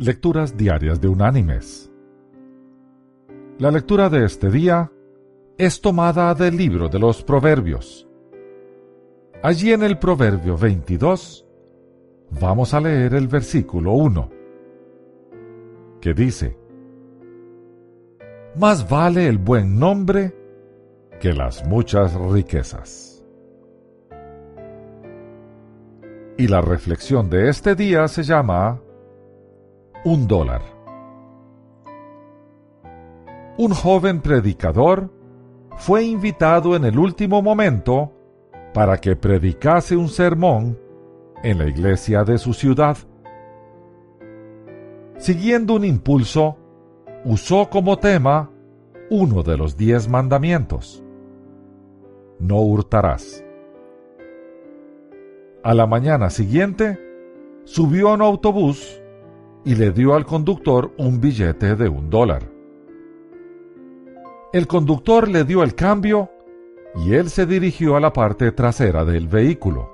[0.00, 1.90] Lecturas Diarias de Unánimes.
[3.58, 4.92] La lectura de este día
[5.56, 8.08] es tomada del libro de los Proverbios.
[9.42, 11.44] Allí en el Proverbio 22
[12.40, 14.30] vamos a leer el versículo 1,
[16.00, 16.56] que dice,
[18.54, 20.32] Más vale el buen nombre
[21.20, 23.26] que las muchas riquezas.
[26.36, 28.80] Y la reflexión de este día se llama
[30.08, 30.62] un dólar.
[33.58, 35.12] Un joven predicador
[35.76, 38.12] fue invitado en el último momento
[38.72, 40.78] para que predicase un sermón
[41.42, 42.96] en la iglesia de su ciudad.
[45.18, 46.56] Siguiendo un impulso,
[47.24, 48.50] usó como tema
[49.10, 51.02] uno de los diez mandamientos.
[52.38, 53.44] No hurtarás.
[55.62, 56.98] A la mañana siguiente,
[57.64, 59.02] subió a un autobús
[59.64, 62.42] y le dio al conductor un billete de un dólar.
[64.52, 66.30] El conductor le dio el cambio
[66.94, 69.90] y él se dirigió a la parte trasera del vehículo.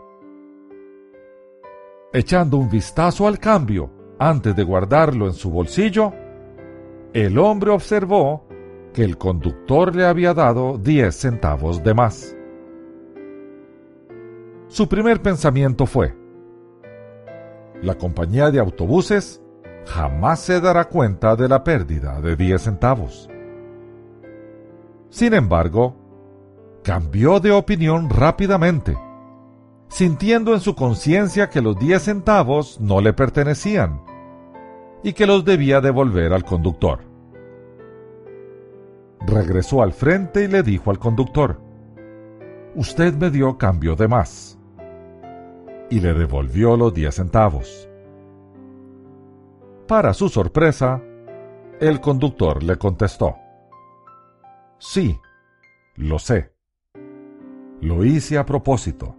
[2.12, 6.12] Echando un vistazo al cambio antes de guardarlo en su bolsillo,
[7.12, 8.47] el hombre observó
[8.92, 12.36] que el conductor le había dado 10 centavos de más.
[14.69, 16.14] Su primer pensamiento fue,
[17.83, 19.44] la compañía de autobuses
[19.86, 23.28] jamás se dará cuenta de la pérdida de 10 centavos.
[25.10, 25.96] Sin embargo,
[26.82, 28.96] cambió de opinión rápidamente,
[29.88, 34.02] sintiendo en su conciencia que los 10 centavos no le pertenecían
[35.02, 37.00] y que los debía devolver al conductor.
[39.26, 41.60] Regresó al frente y le dijo al conductor,
[42.74, 44.58] Usted me dio cambio de más.
[45.91, 47.88] Y le devolvió los 10 centavos.
[49.86, 51.02] Para su sorpresa,
[51.78, 53.36] el conductor le contestó,
[54.78, 55.18] Sí,
[55.96, 56.52] lo sé.
[57.80, 59.16] Lo hice a propósito.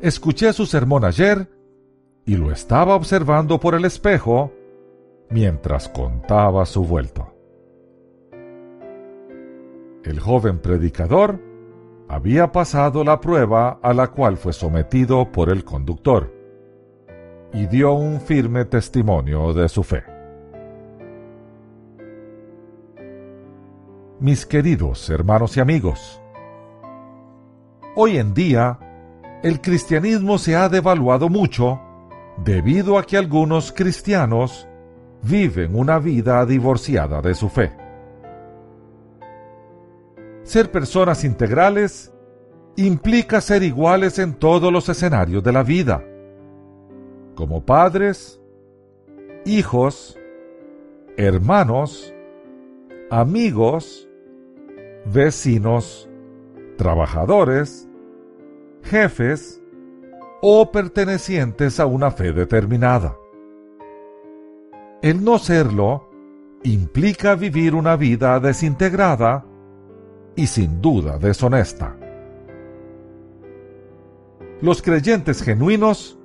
[0.00, 1.50] Escuché su sermón ayer
[2.24, 4.52] y lo estaba observando por el espejo
[5.28, 7.34] mientras contaba su vuelto.
[10.04, 11.40] El joven predicador
[12.08, 16.37] había pasado la prueba a la cual fue sometido por el conductor
[17.52, 20.04] y dio un firme testimonio de su fe.
[24.20, 26.20] Mis queridos hermanos y amigos,
[27.94, 28.78] hoy en día
[29.42, 31.80] el cristianismo se ha devaluado mucho
[32.44, 34.68] debido a que algunos cristianos
[35.22, 37.72] viven una vida divorciada de su fe.
[40.42, 42.12] Ser personas integrales
[42.76, 46.04] implica ser iguales en todos los escenarios de la vida
[47.38, 48.42] como padres,
[49.44, 50.18] hijos,
[51.16, 52.12] hermanos,
[53.12, 54.08] amigos,
[55.04, 56.10] vecinos,
[56.76, 57.88] trabajadores,
[58.82, 59.62] jefes
[60.42, 63.16] o pertenecientes a una fe determinada.
[65.00, 66.10] El no serlo
[66.64, 69.46] implica vivir una vida desintegrada
[70.34, 71.96] y sin duda deshonesta.
[74.60, 76.18] Los creyentes genuinos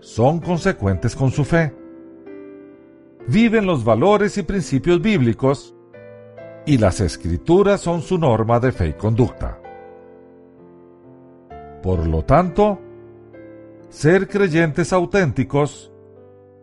[0.00, 1.74] son consecuentes con su fe.
[3.26, 5.74] Viven los valores y principios bíblicos
[6.66, 9.60] y las escrituras son su norma de fe y conducta.
[11.82, 12.78] Por lo tanto,
[13.88, 15.92] ser creyentes auténticos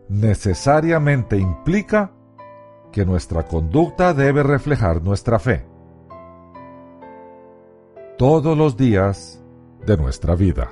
[0.09, 2.11] necesariamente implica
[2.91, 5.65] que nuestra conducta debe reflejar nuestra fe
[8.17, 9.43] todos los días
[9.85, 10.71] de nuestra vida.